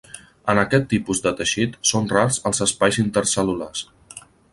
[0.51, 3.83] En aquest tipus de teixit són rars els espais intercel·lulars.